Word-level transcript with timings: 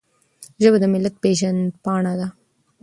ژبه 0.61 0.77
د 0.81 0.85
ملت 0.93 1.15
پیژند 1.23 1.61
پاڼه 1.83 2.13
ده. 2.19 2.27